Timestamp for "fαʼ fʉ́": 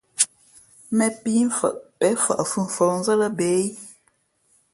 2.23-2.65